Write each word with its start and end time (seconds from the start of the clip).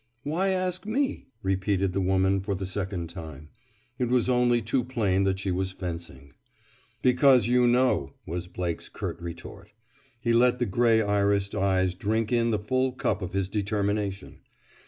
"Why 0.23 0.47
ask 0.47 0.87
me?" 0.87 1.27
repeated 1.43 1.93
the 1.93 2.01
woman 2.01 2.39
for 2.41 2.55
the 2.55 2.65
second 2.65 3.07
time. 3.11 3.49
It 3.99 4.05
was 4.09 4.29
only 4.29 4.59
too 4.59 4.83
plain 4.83 5.25
that 5.25 5.37
she 5.37 5.51
was 5.51 5.73
fencing. 5.73 6.33
"Because 7.03 7.45
you 7.47 7.67
know," 7.67 8.15
was 8.25 8.47
Blake's 8.47 8.89
curt 8.89 9.21
retort. 9.21 9.73
He 10.19 10.33
let 10.33 10.57
the 10.57 10.65
gray 10.65 11.01
irised 11.03 11.53
eyes 11.53 11.93
drink 11.93 12.31
in 12.31 12.49
the 12.49 12.57
full 12.57 12.93
cup 12.93 13.21
of 13.21 13.33
his 13.33 13.47
determination. 13.47 14.39